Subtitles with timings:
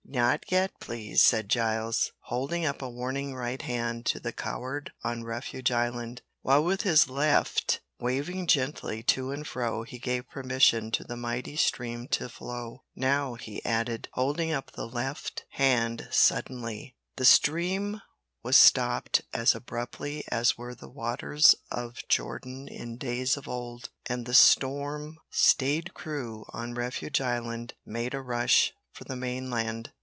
[0.13, 5.23] "Not yet, please," said Giles, holding up a warning right hand to the crowd on
[5.23, 11.05] refuge island, while with his left waving gently to and fro he gave permission to
[11.05, 12.83] the mighty stream to flow.
[12.93, 16.97] "Now," he added, holding up the left hand suddenly.
[17.15, 18.01] The stream
[18.43, 24.25] was stopped as abruptly as were the waters of Jordan in days of old, and
[24.25, 29.93] the storm staid crew on refuge island made a rush for the mainland.